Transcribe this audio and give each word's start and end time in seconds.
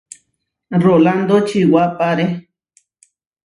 Rolándo 0.83 1.35
čiʼwápare. 1.47 2.25